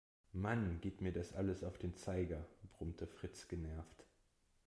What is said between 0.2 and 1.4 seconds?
Mann, geht mir das